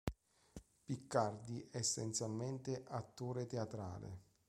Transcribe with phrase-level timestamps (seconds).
[0.83, 4.21] Piccardi è essenzialmente attore teatrale.